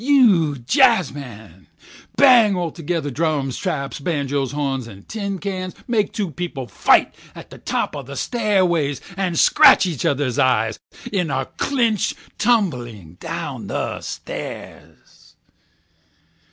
you 0.03 0.55
jazzmen, 0.55 1.67
bang 2.15 2.57
altogether 2.57 3.11
drums, 3.11 3.55
traps, 3.55 3.99
banjoes, 3.99 4.51
horns, 4.51 4.89
tin 5.07 5.37
cans—make 5.37 6.11
two 6.11 6.31
people 6.31 6.65
fight 6.65 7.13
on 7.35 7.45
the 7.51 7.59
top 7.59 7.93
of 7.95 8.09
a 8.09 8.15
stairway 8.15 8.95
and 9.15 9.37
scratch 9.37 9.85
each 9.85 10.03
other's 10.03 10.39
eyes 10.39 10.79
in 11.13 11.29
a 11.29 11.45
clinch 11.59 12.15
tumbling 12.39 13.13
down 13.19 13.67
the 13.67 14.01
stairs. 14.01 15.35